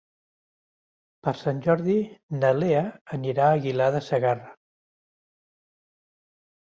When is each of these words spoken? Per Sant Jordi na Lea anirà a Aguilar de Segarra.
Per 1.27 1.33
Sant 1.41 1.59
Jordi 1.65 1.97
na 2.39 2.51
Lea 2.61 2.81
anirà 3.19 3.47
a 3.51 3.59
Aguilar 3.61 3.93
de 3.97 4.05
Segarra. 4.09 4.51